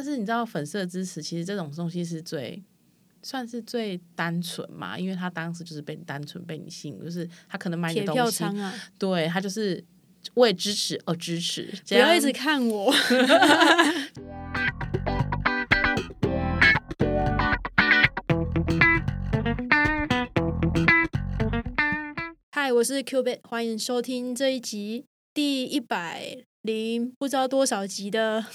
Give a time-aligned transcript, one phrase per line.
[0.00, 2.64] 但是你知道粉丝的支持，其实这种东西是最
[3.22, 9.84] 算是最单纯嘛，因为他当时就是被单纯被你吸引，就是他可能买票的东西，仓啊，对他就是
[10.36, 12.90] 为支持而支持，不要一直看我。
[22.50, 25.04] 嗨，我是 Q b 欢迎收听这一集
[25.34, 28.46] 第一百零不知道多少集的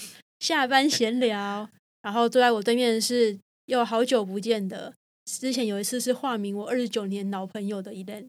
[0.46, 1.68] 下班闲聊。
[2.02, 4.94] 然后坐在我对面的是又好久不见的，
[5.24, 8.28] 之前有一次是化名我二十九年老朋友的 Elen。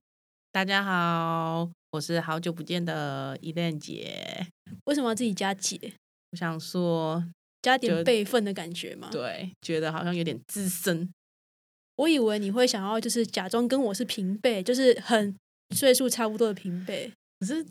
[0.52, 4.48] 大家好，我是好久不见的伊莲姐。
[4.86, 5.80] 为什么要自己加姐？
[6.32, 7.24] 我想说，
[7.62, 9.10] 加就点辈分的感觉嘛？
[9.12, 11.08] 对，觉得好像有点资深，
[11.98, 15.36] 我以为你会想要就是假装跟我是平辈，就是很
[15.76, 17.12] 岁数差不多的平辈。
[17.40, 17.66] 可是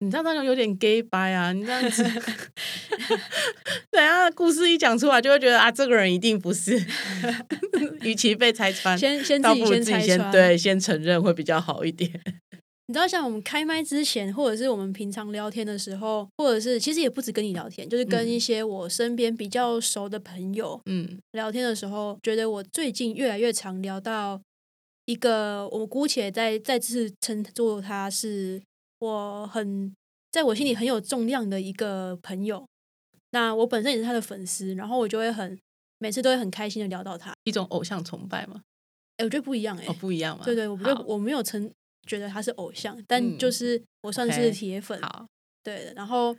[0.00, 2.02] 你知道那种有点 gay 白啊，你这样子，
[3.90, 6.80] 等下故事一讲出来，就会觉得啊，这个人一定不是。
[8.02, 10.32] 与其被拆穿，先先自己先拆穿。
[10.32, 12.10] 对，先承认会比较好一点。
[12.88, 24.40] 你知道，像我们开麦之前，或者是我们平常聊天的时候，或者是其实也不止跟你聊天，就是跟嗯一些我身边比较熟的朋友嗯聊天的时候，觉得我最近越来越常聊到
[25.06, 28.60] 一个，我姑且再再次称作他是
[29.02, 29.92] 我很
[30.30, 32.64] 在我心里很有重量的一个朋友。
[33.32, 35.58] 那我本身也是他的粉丝，然后我就会很
[35.98, 37.34] 每次都会很开心的聊到他。
[37.42, 38.62] 一种偶像崇拜嘛，
[39.16, 40.44] 哎，我觉得不一样哎、哦，不一样嘛。
[40.44, 41.68] 对对，我觉得我没有成
[42.06, 45.00] 觉得他是偶像，但嗯就是我算是铁粉。
[45.64, 46.32] 对的，然后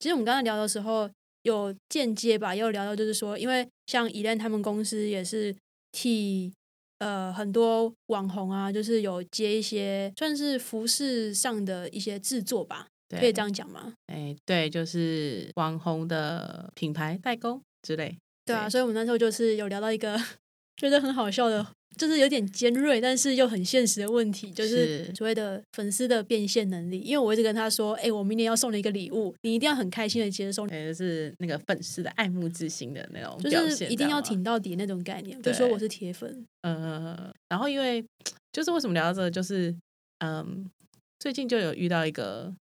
[0.00, 1.08] 其实我们刚才聊的时候
[1.42, 5.54] 有间接吧，也有聊到就是说，因为像伊莲他们公司也是
[5.92, 6.52] 替
[7.02, 13.92] 呃很多网红啊，就是有接一些算是服饰上的一些制作吧，可以这样讲吗？
[14.06, 18.16] 哎，对，就是网红的品牌代工之类。
[18.44, 20.16] 对啊，所以我们那时候就是有聊到一个
[20.76, 25.14] 觉得很好笑的，就是有点尖锐，但是又很现实的问题，就是是。
[25.14, 26.98] 所谓的粉丝的变现能力。
[27.00, 35.40] 因为我一直跟他说，哎、我明年要送你一个礼物，你一定要很开心的接受，哎，就是那个粉丝的爱慕之心的那种就，是一定要挺到底那种概念。
[35.42, 38.04] 就说我是铁粉，呃，然后因为
[38.52, 39.74] 就是为什么聊到这个，就是
[40.18, 40.70] 嗯，
[41.18, 42.54] 最近就有遇到一个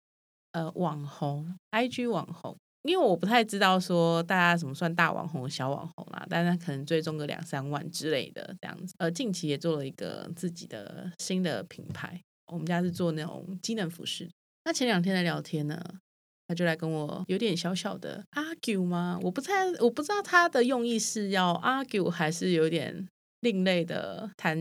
[0.52, 2.56] 呃网红，IG 网红，
[2.88, 8.94] 因为我不太知道说大家怎么算大网红、小网红啦，但是他可能追踪个两三万之类的这样子。
[8.98, 12.20] 呃，近期也做了一个自己的新的品牌，
[12.52, 14.28] 我们家是做那种机能服饰。
[14.64, 15.82] 那前两天的聊天呢，
[16.46, 19.18] 他就来跟我有点小小的 argue 吗？
[19.22, 23.06] 我不太我不知道他的用意是要 argue 还是有点
[23.40, 24.58] 另类的谈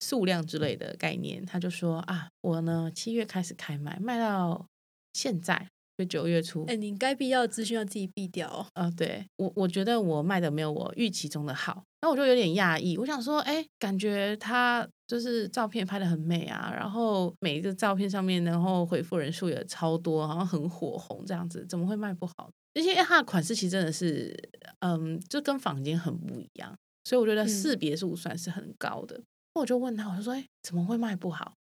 [0.00, 1.44] 数量之类的概念。
[1.44, 4.66] 他就说啊，我呢七月开始开卖，卖到
[5.12, 5.68] 现在
[5.98, 6.64] 就九月初。
[6.66, 8.64] 哎、你该必要的资讯要自己避掉哦。
[8.74, 12.96] 呃，对我我觉得我卖的没有我预期中的好，那我就有点讶异。
[12.96, 22.48] 我想说，哎，感觉他就是照片拍的很美啊，然后每一个照片上面，然后回复人数也超多，好像很火红这样子，怎么会卖不好？
[22.74, 24.32] 而且它的款式其实真的是，
[24.78, 26.72] 嗯，就跟坊间很不一样，
[27.02, 29.20] 所以我觉得嗯识别度算是很高的。
[29.54, 31.54] 我就问他，我就说，哎，怎么会卖不好？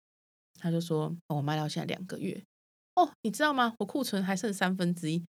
[0.60, 2.44] 他就说，哦我卖到现在两个月。
[2.98, 3.76] 哦，你知道吗？
[3.78, 5.24] 我库存还剩三分之一。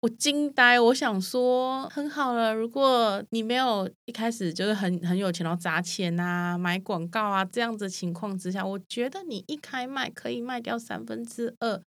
[0.00, 2.52] 我惊呆，我想说很好了。
[2.52, 11.80] 如果你没有一开始就是很很有钱，然后砸钱啊、买广告啊这样子情况之下，我觉得你一开卖可以卖掉三分之二，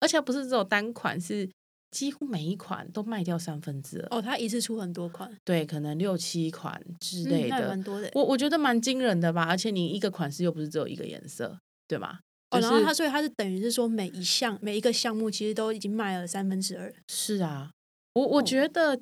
[0.00, 1.50] 而且不是只有单款，是
[1.90, 4.18] 几乎每一款都卖掉三分之二。
[4.18, 8.08] 哦，他一次出很多款对，可能六七款之嗯类的，蛮多的。
[8.14, 9.44] 我我觉得蛮惊人的吧。
[9.48, 11.58] 而且你一个款式又不是只有一个颜色，
[11.88, 12.20] 对吗？
[12.54, 17.70] 哦，然后他所以他是等于是说每一项每一个项目其实都已经卖了三分之二，是啊，
[18.14, 18.98] 我我哦觉得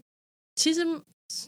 [0.55, 0.81] 其实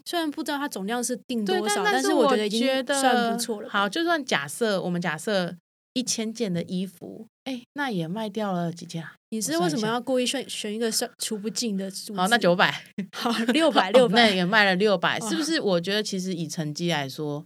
[0.06, 3.68] 虽然不知道它总量是定，多少，但是我觉得已经算不错了。
[3.68, 5.54] 好，就算假设我们假设
[5.92, 9.14] 一千件的衣服，哎，那也卖掉了几件啊？
[9.30, 12.14] 你是为什么要故意选选一个算除不尽的数？
[12.14, 15.60] 好，那九百，好六百哦六百， 那也卖了六百，是不是？
[15.60, 17.44] 我觉得其实以成绩来说，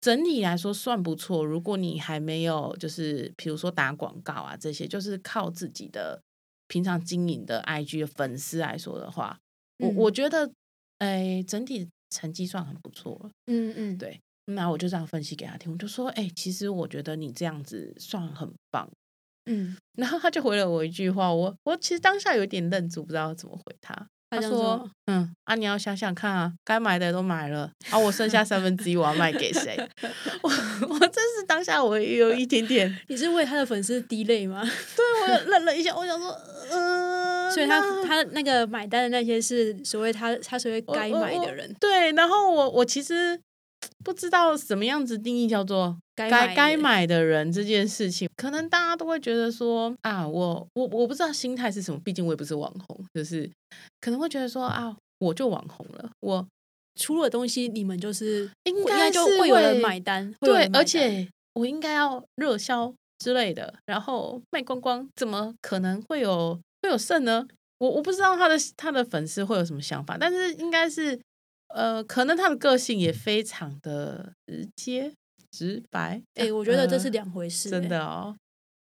[0.00, 1.44] 整体来说算不错。
[1.44, 6.22] 如果你还没有就是比如说打广告啊这些，就是靠自己的
[6.68, 9.38] 平常经营的 IG 的粉丝来说的话，
[9.78, 10.52] 我嗯我觉得，
[10.98, 13.30] 哎，整体成绩算很不错了。
[13.46, 18.88] 嗯嗯，对那我就这样分析给他听，我就说，哎、其实我觉得你这样子算很棒。
[19.46, 24.08] 嗯， 然后他就回了我一句话，我我其实当下有点愣住，不知道怎么回他。
[24.30, 29.76] 他说说：“嗯啊，你要想想看啊，该买的都买了，啊，我剩下三分之一我要卖给谁？
[30.42, 34.62] 我我真是当下我也有一点点，你是为他的粉丝滴泪吗？
[34.94, 36.30] 对我有愣了一下，我想说，
[36.70, 42.12] 嗯、所以他他那个买单的那些是所谓他他所谓该买的人，对。
[42.12, 43.38] 然后我我其实
[44.04, 53.50] 不知道什么样子定义叫做该该买的人这件事情，可能大家都会觉得说啊，我我我不知道心态是什么，毕竟我也不是网红，就是
[54.00, 56.46] 可能会觉得说啊，我就网红了，我
[57.00, 62.94] 出了东西，你们就是应该就会有人买单，对，而且我应该要热销。
[63.20, 67.44] 之类的，然后卖光光，怎么可能会有会有剩呢？
[67.78, 71.18] 我我不知道他的他的粉丝会有什么想法，但是应该是
[71.68, 75.12] 呃，可能他的个性也非常的直接
[75.50, 76.22] 直白。
[76.34, 78.36] 哎，我觉得这是两回事，真的哦。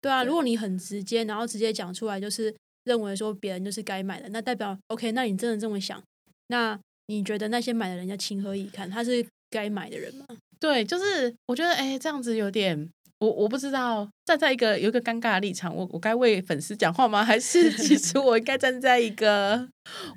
[0.01, 6.03] 对啊，如果你很直接，然后直接讲出来，就是认为说别人就是该买的，那代表 OK，那你真的这么想？
[6.49, 8.89] 那你觉得那些买的人家情何以堪？
[8.89, 10.27] 他是该买的人吗？
[10.59, 12.91] 对，就是我觉得哎，这样子有点。
[13.21, 17.23] 我我不知道站在一个有一个尴尬的立场，我我该为粉丝讲话吗？
[17.25, 19.69] 还是 其实我应该站在一个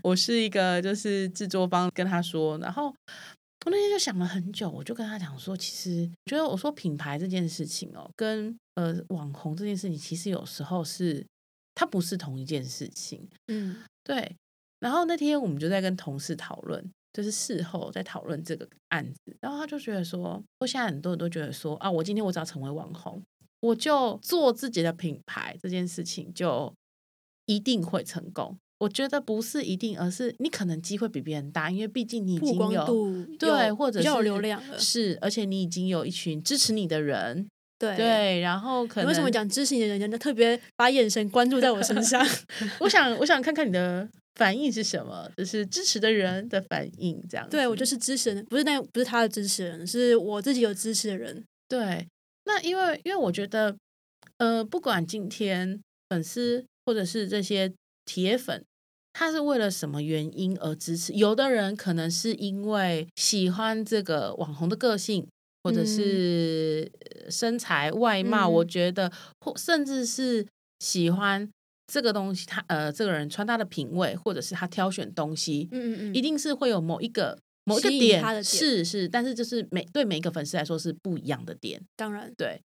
[0.01, 2.57] 我是一个就是制作方跟他说。
[2.59, 2.87] 然后
[3.65, 11.25] 我那天就想了很久，我就跟他讲说，其实觉得我说品牌这件事情哦，跟呃网红这件事情，其实有时候是
[11.75, 13.27] 它不是同一件事情。
[13.47, 14.35] 嗯，对。
[14.79, 16.89] 然后那天我们就在跟同事讨论。
[17.13, 23.21] 就是事后在讨论这个案子，然后他就觉得说，我现在很多人都觉得说啊，我今天我只要成为网红，
[23.59, 26.73] 我就做自己的品牌，这件事情就
[27.45, 28.57] 一定会成功。
[28.79, 42.25] 我觉得不是一定，而是你可能机会比别人大，因为毕竟你已经有对，或者是流量了，是，而且你已经有一群支持你的人，对对，然后可能为什么讲支持你的人，就特别把眼神关注在我身上？
[42.81, 44.09] 我想，我想看看你的。
[44.35, 45.29] 反应是什么？
[45.37, 47.47] 就是支持的人的反应，这样。
[47.49, 51.43] 对我就是支持人，不是那不是他的支持人，是我自己有支持的人。
[51.67, 52.07] 对，
[52.45, 53.75] 那因为因为我觉得，
[54.37, 57.71] 呃，不管今天粉丝或者是这些
[58.05, 58.63] 铁粉，
[59.13, 61.13] 他是为了什么原因而支持？
[61.13, 65.27] 有的人可能是因为喜欢这个网红的个性，
[65.63, 66.91] 或者是
[67.29, 70.47] 身材外貌，我觉得，或甚至是
[70.79, 71.47] 喜欢。
[71.87, 82.33] 这个东西，他呃，这个人穿搭的品味，或者是他挑选东西，嗯嗯嗯，一定是会有某一个某一个点，是是，但是就是每对每一个粉丝来说是不一样的点，当然。
[82.37, 82.61] 对，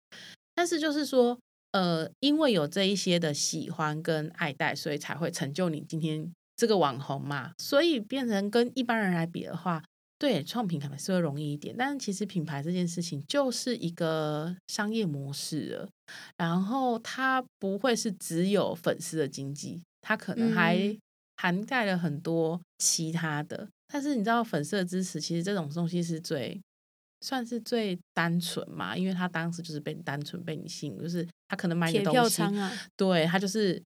[0.55, 1.39] 但是就是说，
[1.73, 9.83] 呃，因为有这一些的喜欢跟爱戴，所以才会成就你今天这个网红嘛，所以变成跟一般人来比的话。
[10.19, 15.89] 对，创品可能是会容易一点，但是其实品牌这件事情就是一个商业模式了，
[16.37, 20.99] 然后它不会是只有粉丝的经济，它可能还
[21.37, 23.69] 涵盖了很多其他的。
[23.87, 26.61] 但是你知道，粉丝的支持其实这种东西是最
[27.21, 32.43] 算是最单纯嘛，因为他当时就是被单纯被你吸引，就是他可能买你的东西，
[32.97, 33.81] 对他就是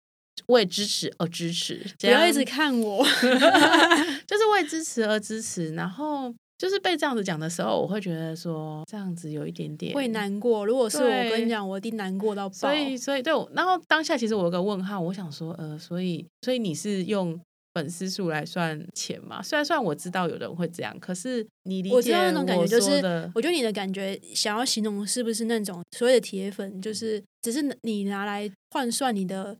[0.46, 3.04] 为支持而支持，不要一直看我。
[4.26, 10.64] 就是为支持而支持，然后就是被这样子讲的时候，我会觉得说这样子有一点点会难过。
[10.64, 12.54] 如果是我跟你讲，我一定难过到爆。
[12.54, 17.38] 所以，所以对，然后当下其实我有个问号，我想说，呃，所以，所以你是用
[17.74, 19.42] 粉丝数来算钱吗？
[19.42, 29.56] 虽然虽然我知道有人会这样，可是你理解我那种感觉就是，我觉得你的感觉想要形容是不是那种所谓的铁粉，就是只是你拿来换算你的。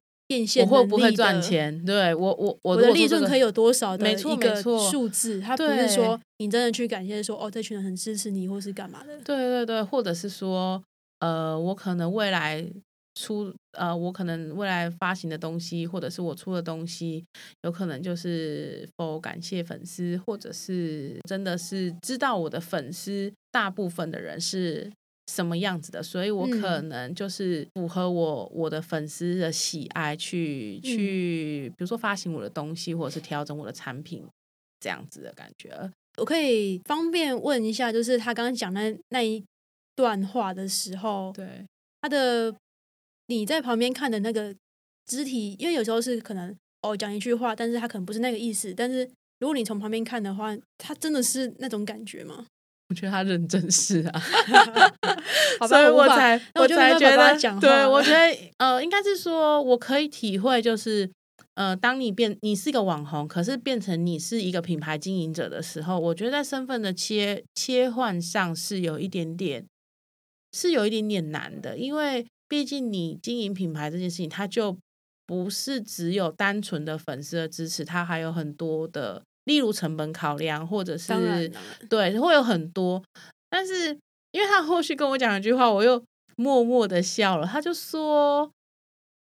[0.60, 1.84] 我会不会赚钱？
[1.84, 5.40] 对我，我我的利润可以有多少的一个数字？
[5.40, 9.18] 他不是说你真的去感谢说哦，这群人很支持你，或是干嘛的？
[9.24, 10.82] 对对对，或者是说
[11.20, 12.64] 呃，我可能未来
[13.14, 17.24] 出呃，我可能未来发行的东西，或者是我出的东西，
[17.62, 24.90] 有可能就是否感谢粉丝，或者是真的是知道我的粉丝，大部分的人是。
[25.28, 34.26] 什么样子的，所以我可能就是符合我我的粉丝的喜爱，去去，比如说发行我的东西，或者是调整我的产品，
[34.80, 35.90] 这样子的感觉。
[36.18, 39.42] 我可以方便问一下，就是他刚刚讲那那一
[39.94, 41.64] 段话的时候，对
[42.00, 42.54] 他的
[43.28, 44.54] 你在旁边看的那个
[45.06, 52.46] 肢体，因为有时候是可能哦讲一句话，但是他可能不是那个意思，但是如果你从旁边看的话，他真的是那种感觉吗？
[52.92, 54.20] 我觉得他认真是啊，
[55.66, 61.10] 所以我才我才觉得，对我觉得呃，应该是说我可以体会，就是
[61.54, 69.64] 呃，当你变你是一个网红，可是变成你是一个品牌经营者的时候，我觉得在身份的切切换上是有一点点
[70.52, 74.76] 是有一点点难的，因为毕竟你经营品牌这件事情，它就
[75.26, 79.22] 不是只有单纯的粉丝的支持，它还有很多的。
[79.44, 81.50] 例如成本考量，或者是
[81.88, 83.02] 对，会有很多。
[83.50, 83.96] 但是
[84.30, 86.02] 因为他后续跟我讲一句话，我又
[86.36, 87.46] 默默的笑了。
[87.46, 88.50] 他就说：“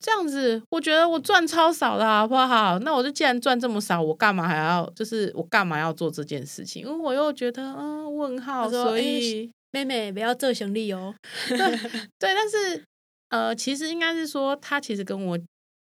[0.01, 2.79] 这样子，我觉得我赚超少的好不好？
[2.79, 6.85] 那我就既然赚这么少，我干嘛还要就是我干嘛要做这件事情？
[6.85, 11.15] 因为我又觉得嗯问号，所哎以、妹妹不要做行李哦。
[11.49, 11.59] 对
[12.19, 12.83] 对，但是
[13.29, 15.39] 呃，其实应该是说，他其实跟我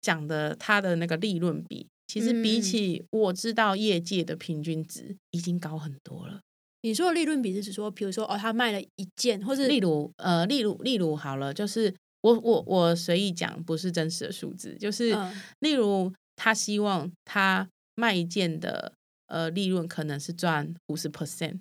[0.02, 2.62] 讲的他的那个利润比，其实比嗯。
[2.62, 6.40] 起我知道业界的平均值已经高很多了。
[6.82, 15.40] 你说的利润比是指说，比如说哦，他卖了一件，或是例如呃，例如例如好了，就是我我我随意讲，不是真实的数字，就是、嗯。
[15.60, 18.92] 例如他希望他卖一件的
[19.26, 21.60] 呃利润可能是赚五十 percent，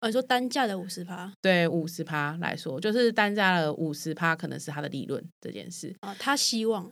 [0.00, 1.32] 哦，你说单价的五十趴？
[1.42, 6.90] 对五十趴来说，就是单价的五十趴可能是他的利润这件事，啊，他希望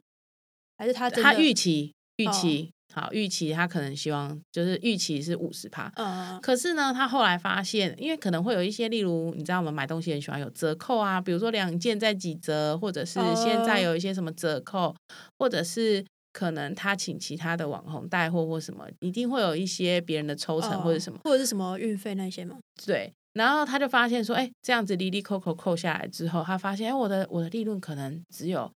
[0.77, 5.91] 还是他他的预期预哦期、好预期他可能希望就是预期是五十趴。
[5.97, 14.95] 嗯可是呢，他后来发现，因为可能会有一些，例如你知道我们买东西很喜欢有折扣啊，比如说两件在几折，或者是现在哦有一些什么折扣，
[15.39, 22.59] 或者是可能他请其他的网红带货或什么，一定会有一些别人的抽成或者什么，哦或者是什么运费那些吗？
[22.85, 23.13] 对。
[23.35, 28.69] 然后他就发现说，哎，这样子利利扣扣扣下来之后，他发现，哎，我的我的利润可能只有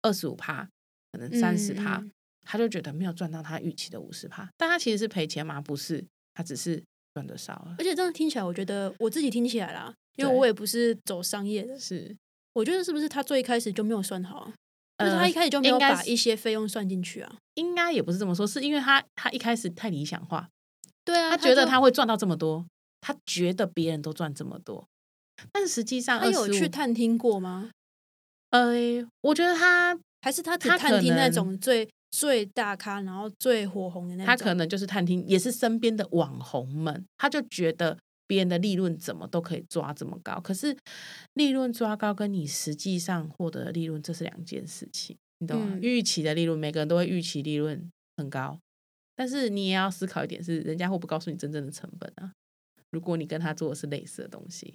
[0.00, 0.66] 二十五趴，
[1.12, 2.10] 可能三十趴，嗯嗯
[2.46, 5.60] 他就觉得没有赚到他预期的五十趴，但他其实是赔钱吗？
[5.60, 7.74] 不是，他只是赚的少了。
[7.78, 12.16] 而且这样听起来，我觉得我自己听起来啦，因为我也不是走商业的，是，
[12.54, 14.52] 我觉得是不是他最一开始就没有算好啊？
[14.98, 17.36] 就是呃他一开始就没有应该把一些费用算进去啊？
[17.54, 20.48] 应该也不是这么说，是因为他他一开始太理想化，
[21.04, 22.64] 对啊，他觉得他会赚到这么多，
[23.00, 24.86] 他觉得别人都赚这么多，
[25.52, 27.70] 但实际上他有去探听过吗？
[28.50, 28.74] 呃，
[29.22, 31.86] 我觉得他还是他只他探听那种最
[32.18, 34.26] 最大咖，然后最火红的那种？
[34.26, 40.74] 他可能就是探听，也是身边的网红们，他就觉得别人的利润怎么都可以抓这么高，可是
[41.34, 45.68] 利润抓高跟你实际上获得的利润这是两件事情，你懂吗？
[45.72, 48.58] 嗯预期的利润，每个人都会预期利润很高，
[49.14, 52.32] 但是你也要思考一点是，人家会不会告诉你真正的成本啊？
[52.92, 54.74] 如果你跟他做的是类似的东西，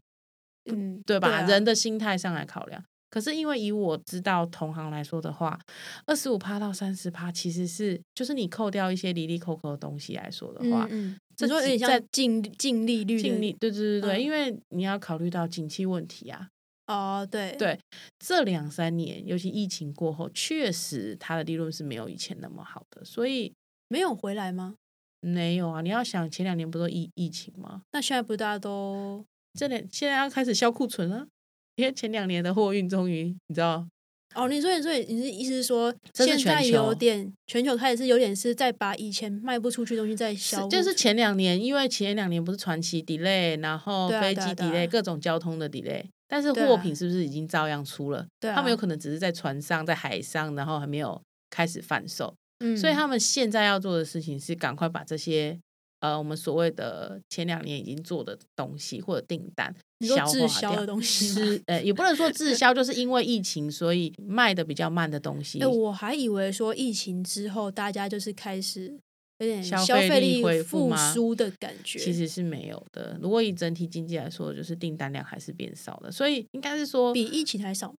[0.71, 1.27] 嗯，对吧？
[1.27, 2.83] 啊人的心态上来考量。
[3.11, 5.59] 可是因为以我知道同行来说的话，
[6.07, 16.47] 二十五趴到三十趴其实是就是你扣掉一些离离扣扣的东西来说的话，嗯嗯，这你说有点几在像净净利率的净利对对对对，嗯因为你要考虑到景气问题啊。
[16.87, 17.79] 哦，对对
[18.19, 23.53] 这两三年，尤其疫情过后，确实它的利润是没有以前那么好的，所以
[23.87, 24.75] 没有回来吗？
[25.21, 25.81] 没有啊。
[25.81, 27.83] 你要想前两年不都疫疫情吗？
[27.93, 31.27] 那现在不大家都这两现在要开始销库存了，
[31.75, 33.87] 因为前两年的货运终于你知道
[34.35, 34.47] 哦？
[34.47, 48.25] 你说你说你是意思是说现在有点全球开始是有点是在把以前卖不出去的东西再是销，就是前两年，因为前两年不是传奇 delay，然后飞机 delay，、各种交通的 delay，但是货品是不是已经照样出了？
[48.39, 55.59] 对啊他们有可能只是在船上、在海上，然后还没有开始贩售，嗯，所以他们现在要做的事情是赶快把这些
[55.99, 59.75] 呃我们所谓的前两年已经做的东西或者订单
[60.07, 65.59] 消化滞销掉的东西吗是呃也不能说滞销，就是因为疫情所以卖的比较慢的东西。
[65.59, 68.93] 哎、我还以为说疫情之后大家就是开始
[69.39, 73.17] 有点消消费费力恢复苏的感觉，其实是没有的。
[73.21, 77.93] 如果以整体经济来说，就是订单量还是变少了，所以应该是说，比疫情还少，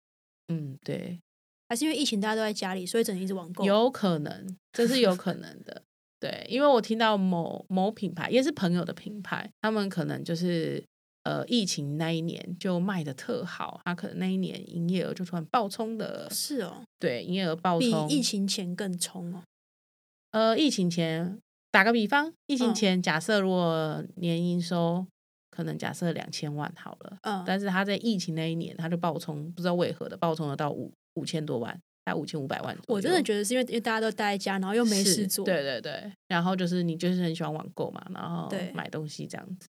[0.49, 1.19] 嗯，对，
[1.69, 3.65] 还是因为疫情大家都在家里，所以整天一直网购。
[3.65, 5.83] 有可能，这是有可能的。
[6.21, 10.81] 对，因为我听到某某品牌，也是朋友的品牌，他们可能就是
[11.25, 18.09] 呃，疫情那一年就卖的特好，他可能那一年营业额就突然爆冲的，是哦，对，营业额爆冲比冲。
[18.09, 19.43] 疫情前更冲哦。
[20.33, 21.39] 呃，疫情前
[21.71, 25.07] 打个比方，疫情嗯前假设如果年营收
[25.51, 31.73] 可能假设两千万好了，嗯，但是他在疫情那一年，他就爆冲，不知道为何的爆冲了到五五千多万，
[32.05, 32.77] 大概五千五百万。
[32.89, 36.11] 我真的觉得是因为因为大家都待在家，然后又没事做，对对对。
[36.27, 39.69] 然后就是你就是很喜欢网购嘛，然后买东西这样子，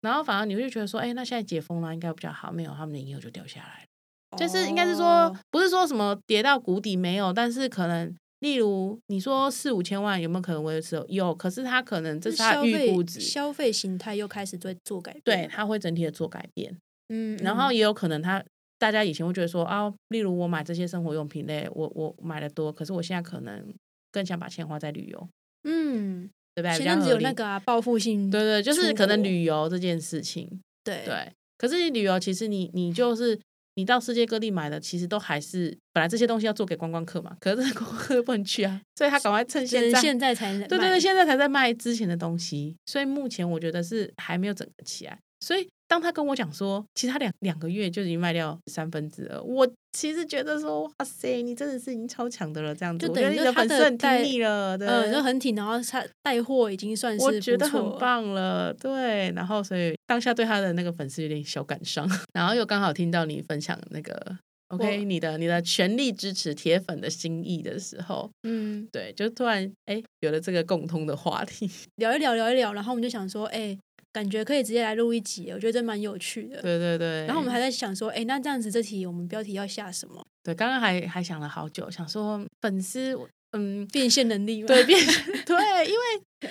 [0.00, 4.38] 然后反而你会觉得说，哎，那现在解封了，应该比较好，没有他们的营业额就掉下来了。
[4.38, 8.14] 就是应该是说哦，不是说什么跌到谷底没有，但是可能。
[8.40, 11.02] 例如，你说四五千万有没有可能维持？
[11.08, 16.76] 有，可是他可能这是他预估值，消费形态又开始在做改变对，变，他会整体的做改变。
[17.08, 18.44] 嗯，然后嗯也有可能他
[18.78, 23.72] 大家以前会觉得说啊，例如我买这些生活用品类，我我买的多，可是我现在可能
[24.12, 25.28] 更想把钱花在旅游，
[25.62, 26.78] 嗯，对不对？
[26.78, 30.48] 比前阵子较合理有那个啊报复性，对对，就是可能旅游这件事情，
[30.82, 31.32] 对对。
[31.56, 33.38] 可是你旅游其实你你就是
[33.76, 40.00] 你到世界各地买的，其实都还是本来这些东西要做给观光客嘛，可是观光客不能去啊，所以他赶快趁现在。
[40.00, 45.18] 现在才能对对对，现在才在卖之前的东西，所以目前我觉得是还没有整个起来。
[45.40, 57.84] 所以当他跟我讲说，其实他两两个月就已经卖掉三分之二，我其实觉得说，哇塞，你真的是已经超强的了，这样子，就我觉得你的等于说他粉丝很的带听你了，对，嗯，就很挺，然后他带货已经算是我觉得很。
[57.98, 64.36] 棒了，对，然后所以当下对他的那个粉丝有点小感伤， 然后又刚好听到你分享那个
[64.68, 73.78] OK 你的你的全力支持铁粉的心意的时候，嗯，对，就突然哎有了这个共通的话题，聊一聊，聊一聊，然后我们就想说，哎、
[74.14, 76.62] 感觉可以直接来录一集，我觉得这蛮有趣的。
[76.62, 80.24] 对对对，然后我们还在想说，哎、那这样子这题我们标题要下什么？
[80.44, 83.18] 对刚刚还还想了好久，想说粉丝
[83.50, 84.68] 嗯变现能力吗？
[84.68, 84.96] 对，变
[85.44, 85.56] 对，
[85.86, 86.48] 因为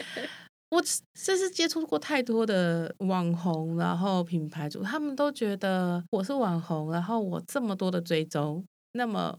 [0.71, 9.37] 我这是接触过太多的网红，然后品牌主，他们都觉得我是网红，然后我这么多的追踪，那么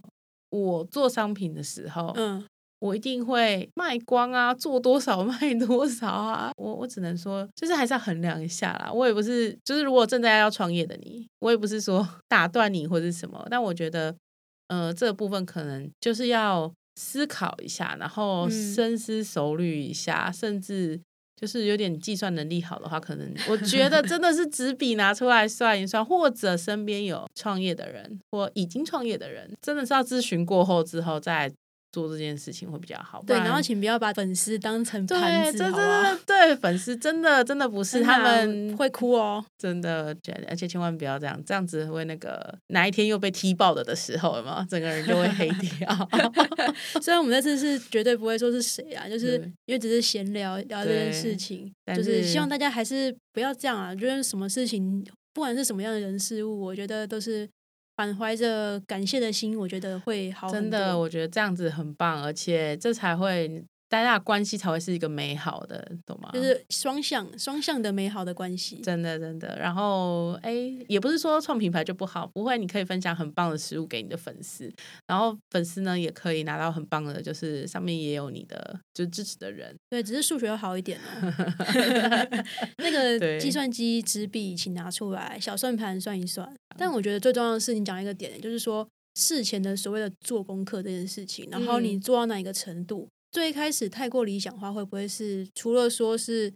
[0.49, 2.43] 我做商品的时候，嗯，
[2.85, 6.53] 我一定会卖光啊，做多少 卖多少啊。
[6.57, 8.93] 我我只能说，就是还是要衡量一下啦。
[8.93, 14.15] 我也不是，就是如果正在要创业的你，我也不是说 打断你或者什么，但我觉得，
[14.69, 21.01] 呃，这个部分可能就是要思考一下，然后嗯深思熟虑一下，甚至。
[21.37, 31.53] 就是有点计算能力好的话，可能我觉得真的是纸笔拿出来算一算，或者身边有创业的人或已经创业的人，真的是要咨询过后之后再
[31.95, 33.21] 做这件事情会比较好。
[33.21, 36.03] 不对，然然后请不要把粉丝当成对，盘子，这好吧？
[36.03, 39.45] 真的对粉丝真的真的不是他们会哭哦。
[39.57, 40.17] 真的
[40.49, 46.09] 而且千万不要这样，这样子会那个哪一天又被踢爆了的时候，有没有整个人就会黑掉。
[47.01, 49.37] 虽然我们这次是绝对不会说是谁啊，就是
[49.67, 53.95] 因为只是闲聊聊这件事情，但就是希望大家还是不要这样啊。
[53.95, 57.49] 就是什么事情，不管是什么样的人事物，我觉得都是
[57.97, 66.29] 满怀着感谢的心，我觉得会好很真的，我觉得这样子很棒，而且这才会大家的关系才会是一个美好的，懂吗？
[66.33, 68.81] 就是双向双向的美好的关系。
[68.83, 70.53] 真的真的，然后哎，
[70.89, 74.69] 也不是说创品牌就不好，不会，你可以分享很棒的食物给你的粉丝，
[75.07, 81.33] 然后粉丝呢也可以拿到很棒的，就是上面也有你的就是支持的人，对，只是数学要好一点哦。
[82.79, 86.53] 那个计算机纸笔请拿出来，小算盘算一算。
[86.77, 96.55] 但我觉得最重要的是，你讲一个点，就是说事前的所谓的做功课这件事情，然后你嗯做到哪一个程度，最开始太过理想化，会不会是除了说是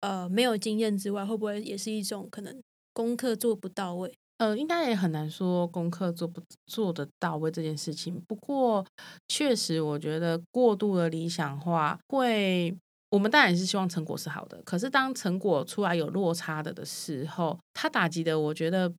[0.00, 2.62] 呃没有经验之外，会不会也是一种可能
[2.92, 4.14] 功课做不到位？
[4.36, 8.20] 呃，应该也很难说功课做不做得到位这件事情。
[8.28, 8.84] 不过，
[9.26, 12.76] 确实我觉得过度的理想化会，
[13.08, 14.60] 我们当然也是希望成果是好的。
[14.64, 18.92] 可是当成果出来有落差的的时候，它打击的，我觉得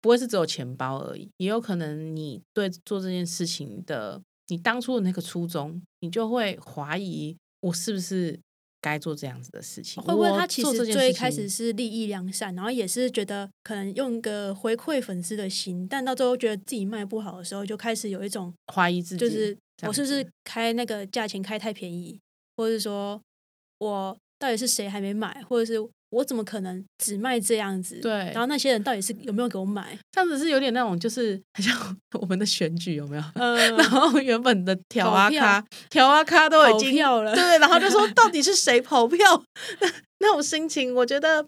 [0.00, 8.38] 不会是只有钱包而已，也有可能你对做这件事情的，你当初的那个初衷，你就会怀疑我是不是
[8.80, 10.02] 该做这样子的事情。
[10.02, 19.56] 会不会他其实最开始是利益良善，然后也是觉得可能用一个回馈粉丝的心，但到最后觉得自己卖不好的时候，就开始有一种怀疑自己，就是
[19.86, 22.18] 我是不是开那个价钱开太便宜，
[22.56, 23.20] 或者是说
[23.78, 25.74] 我到底是谁还没买，或者是
[26.10, 28.00] 我怎么可能只卖这样子？
[28.00, 29.98] 对然后那些人到底是有没有给我买？
[30.12, 33.22] 这样子是有点那种，就是 很像我们的选举有没有？
[33.34, 39.18] 嗯 然后原本的条啊咖、条啊咖都已跑经票了对，然后就说到底是谁跑票？
[39.80, 39.88] 那
[40.20, 41.46] 那种心情，我觉得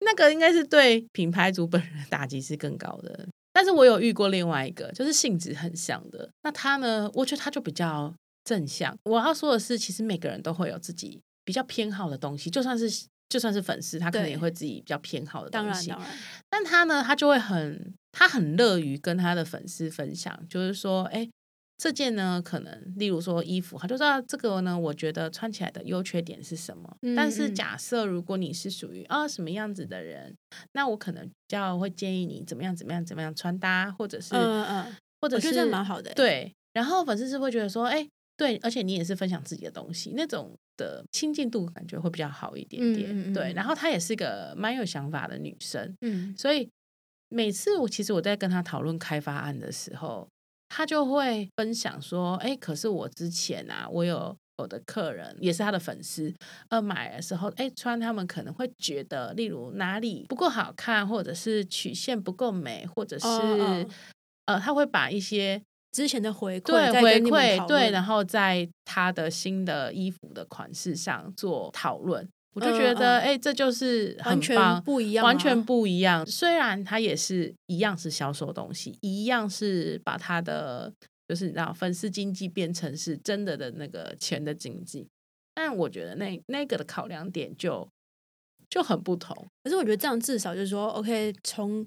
[0.00, 3.26] 那个应该是对品牌主本人的打击是更高的。
[3.52, 6.30] 但是我有遇过另外一个，就是性质很像的。
[6.44, 8.96] 那他呢，我觉得他就比较正向。
[9.04, 12.88] 我要说的是，其实每个人都会有自己比较偏好的东西，就算是
[13.30, 15.88] 就算是粉丝，他可能也会自己比较偏好的东西。
[15.88, 16.06] 当然。
[16.06, 16.18] 当然，
[16.50, 21.30] 但他呢，他就会很，他很乐于跟他的粉丝分享，就是说，哎，
[21.78, 26.96] 这件呢，可能例如说衣服，他就知道这个呢，我觉得穿起来的优缺点是什么。
[27.02, 27.14] 嗯。
[27.14, 27.54] 但是嗯。
[27.54, 30.34] 假设如果你是属于啊什么样子的人，
[30.72, 36.14] 那我可能比较会建议你怎么样怎么样怎么样穿搭，或者是、嗯嗯，或者是我觉得这蛮好的欸。
[36.14, 38.06] 对，然后粉丝是会觉得说，哎，
[38.40, 43.06] 对，而且你也是分享自己的东西，那种的亲近度感觉会比较好一点点。
[43.06, 43.52] 对，嗯嗯嗯。
[43.52, 46.34] 嗯然后她也是个蛮有想法的女生，嗯。
[46.38, 46.66] 所以
[47.28, 50.26] 每次我其实我在跟她讨论开发案的时候，
[50.70, 56.34] 她就会分享说：“哎，可是我之前啊，我有我的客人也是她的粉丝，
[56.70, 63.26] 呃，买的时候，哎，穿他们可能会觉得，例如哪里不够好看，或者是曲线不够美，或者是、
[64.46, 76.26] 呃，他会把一些之前的回馈对回馈对，然后在他的新的衣服的款式上做讨论。”我就嗯觉得，嗯哎、这就是很完全棒不一样啊完全不一样。
[76.26, 80.92] 虽然他也是一样是销售东西，一样是把他的
[81.28, 85.06] 就是你知道粉丝经济变成是真的的那个钱的经济，
[85.54, 87.88] 但我觉得那那个的考量点就
[88.68, 89.46] 就很不同。
[89.62, 91.86] 可是我觉得这样至少就是说，OK，从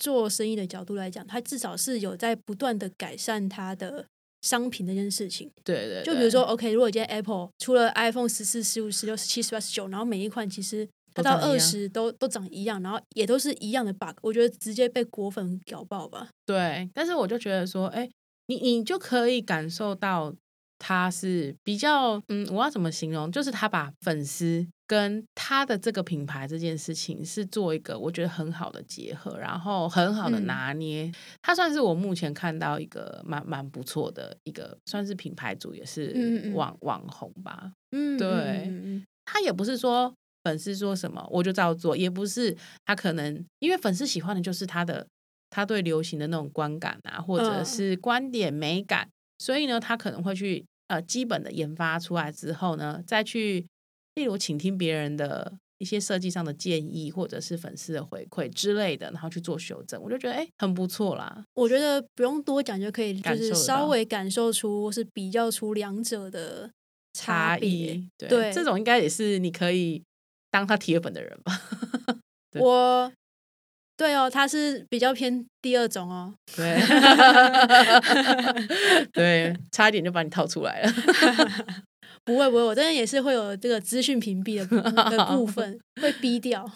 [0.00, 4.04] 做生意的角度来讲，它至少是有在不断的改善它的
[4.40, 5.48] 商品这件事情。
[5.62, 16.28] 对对，就比如说，OK，如果今天 Apple 出了 iPhone 十四、十五、十六、十七、十八、十九，然后每一款其实它到二十都都长一样，然后也都是一样的 bug，我觉得直接被果粉屌爆吧。
[16.44, 18.10] 对，但是我就觉得说，哎，
[18.46, 20.34] 你你就可以感受到。
[20.80, 23.30] 他是比较，嗯，我要怎么形容？
[23.30, 31.12] 就是他把粉丝跟他的这个品牌这件事情是做一个我觉得很好的结合，然后很好的拿捏。
[31.42, 37.70] 他算是我目前看到一个蛮蛮不错的一个，算是品牌主也是网网红吧。
[37.92, 40.12] 嗯，对，他也不是说
[40.44, 45.06] 粉丝说什么我就照做，也不是他可能因为粉丝喜欢的就是他的
[45.50, 49.06] 他对流行的那种观感啊，或者是观点美感，
[49.38, 50.64] 所以呢，他可能会去。
[50.90, 53.64] 呃，基本的研发出来之后呢，再去，
[54.16, 61.44] 例如倾听别人的一些设计上的建议，或者是粉丝的回馈之类的，然后去做修正，我就觉得哎，很不错啦。
[61.54, 66.68] 我觉得不用多讲就可以，就是稍微感受出是比较出两者的
[67.12, 68.08] 差异。
[68.18, 70.02] 对，这种应该也是你可以
[70.50, 71.52] 当他铁粉的人吧。
[72.58, 73.12] 我。
[74.00, 76.32] 对哦，他是比较偏第二种哦。
[76.56, 76.80] 对，
[79.12, 80.92] 对，差一点就把你套出来了。
[82.24, 86.66] 不会不会，我这边也是会有这个资讯屏蔽的的部分，会逼掉。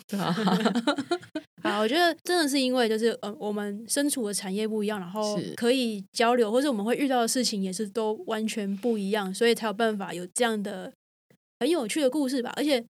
[1.62, 10.92] 好，我觉得真的是因为就是呃，我们身处的产业不一样，然后可以交流，或者我们会遇到的事情也是都完全不一样，所以才有办法有这样的
[11.60, 12.84] 很有趣的故事吧，而且。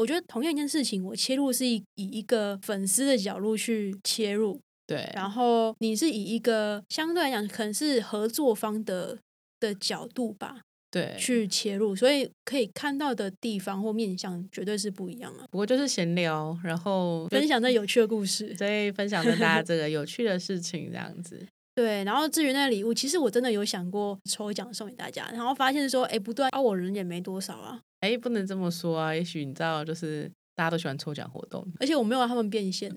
[0.00, 9.18] 我觉得同样一件事情，我切入是以以一个粉丝的角度去切入，对，然后你是以一个相对来讲可能是合作方的
[9.60, 15.44] 的角度吧，对，去切入，所以可以看到的地方或面向绝对是不一样啊。
[15.50, 21.46] 不过就是闲聊，然后分享这有趣的故事，所以分享跟大家这个有趣的事情这样子。
[21.74, 27.80] 对，然后至于那礼物，其实我真的有想过抽奖送给大家，然后发现说，哎，不对啊，我人也没多少啊。
[28.00, 29.14] 哎，不能这么说啊！
[29.14, 32.92] 也许你知道，就是大家都喜欢抽奖活动，而且我没有让他们变现，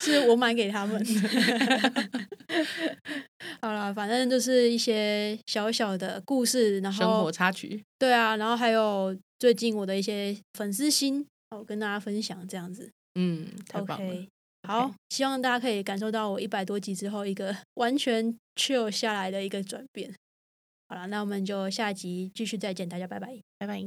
[0.00, 1.02] 是我买给他们。
[3.60, 7.82] 好了，反正就是一些小小的故事，然后生活插曲。
[7.98, 12.90] 对啊，然后还有最近我的一些粉丝心，我跟大家分享这样子。
[13.14, 14.28] 嗯，OK，
[14.66, 20.14] 好，希望大家可以感受到我一百多集之后一个 完全 chill 下来的一个转变。
[20.88, 23.82] 好了，那我们就下集继续再见，大家拜拜，拜拜。